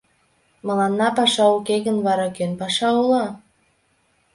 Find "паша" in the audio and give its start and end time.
1.17-1.45, 2.59-2.89